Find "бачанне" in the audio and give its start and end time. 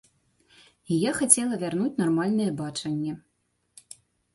2.67-3.17